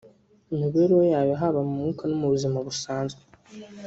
imibereho 0.53 1.03
yawe 1.13 1.31
haba 1.41 1.59
mu 1.67 1.73
mwuka 1.79 2.03
no 2.09 2.15
mu 2.21 2.27
buzima 2.33 2.57
busanzwe 2.67 3.21